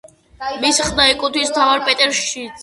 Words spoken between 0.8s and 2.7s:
ყდა ეკუთვნის მხატვარ პეტერ შმიდტს.